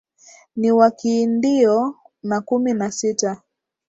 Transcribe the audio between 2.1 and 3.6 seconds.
na kumi na sita